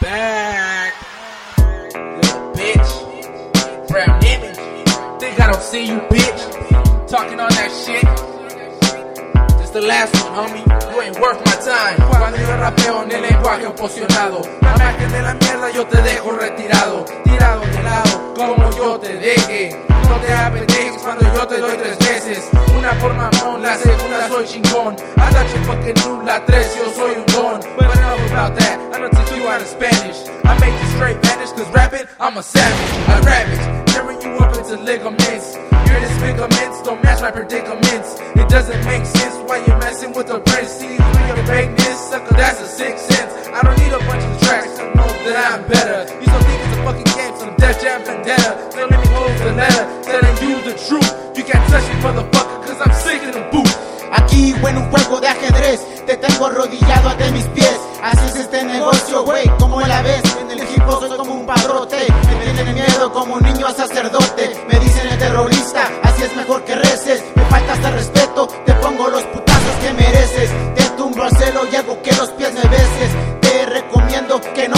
[0.00, 0.94] back.
[1.56, 3.88] Little bitch.
[3.88, 4.56] Brown image.
[5.20, 7.08] Think I don't see you, bitch.
[7.08, 8.04] Talking on that shit.
[9.58, 10.64] This the last one, homie.
[10.92, 11.96] You ain't worth my time.
[12.08, 14.42] Cuando yo rapeo en el lenguaje oposicionado.
[14.60, 16.23] La magia de la mierda yo te dejo
[20.44, 22.50] No te apetejes cuando yo te doy tres veces.
[22.76, 24.94] Una por mamón, la segunda soy chingón.
[25.16, 27.60] I thought you fucking knew la tres, yo soy un don.
[27.78, 30.28] But enough about that, I don't teach you out of Spanish.
[30.44, 32.92] I make you straight Spanish, cause rapping, I'm a savage.
[33.08, 35.56] I ravage, tearing you up into ligaments.
[35.88, 38.20] Your disfigurements don't match my predicaments.
[38.36, 41.00] It doesn't make sense why you're messing with a French CD.
[41.26, 43.32] Your vagueness, sucker, that's a sixth sense.
[43.48, 46.04] I don't need a bunch of tracks to know that I'm better.
[46.20, 48.68] You still think it's a fucking game, some Def Jam vendetta.
[48.70, 49.84] Still let me close the letter,
[50.64, 51.36] the truth.
[51.36, 53.68] You can't touch me, motherfucker, cause I'm sick in the boot.
[54.12, 57.78] Aquí, en un juego de ajedrez, te tengo arrodillado ante mis pies.
[58.02, 60.22] Así es este negocio, güey, como la ves.
[60.40, 62.06] En el hop soy como un padrote.
[62.28, 64.66] Me tienen miedo como un niño a sacerdote.
[64.70, 67.22] Me dicen el terrorista, así es mejor que reces.
[67.34, 70.50] Me falta hasta respeto, te pongo los putazos que mereces.
[70.74, 73.40] Te tumbo al celo y hago que los pies me beses.
[73.40, 74.76] Te recomiendo que no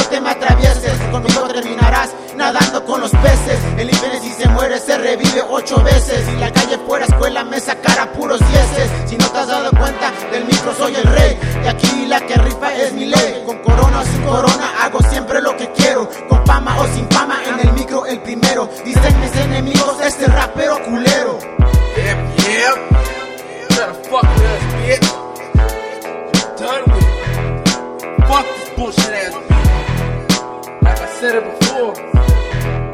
[2.87, 3.59] con los peces.
[3.77, 6.25] El infeliz si se muere se revive ocho veces.
[6.27, 8.91] Si la calle fuera escuela me sacara puros dieces.
[9.07, 11.39] Si no te has dado cuenta, del micro soy el rey.
[11.65, 13.43] Y aquí la que rifa es mi ley.
[13.45, 16.09] Con corona o sin corona hago siempre lo que quiero.
[16.29, 18.69] Con fama o sin fama en el micro el primero.
[18.85, 21.39] Dicen mis enemigos, este rapero culero.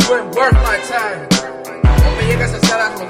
[0.09, 1.29] My time.
[2.03, 3.01] No me llegas hasta las